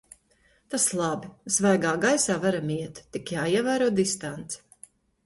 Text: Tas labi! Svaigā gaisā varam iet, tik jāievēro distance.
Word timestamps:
Tas 0.75 0.85
labi! 0.99 1.27
Svaigā 1.57 1.91
gaisā 2.05 2.37
varam 2.45 2.71
iet, 2.77 3.03
tik 3.19 3.33
jāievēro 3.37 3.91
distance. 4.01 4.91